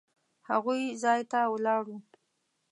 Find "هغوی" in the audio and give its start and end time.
0.49-0.81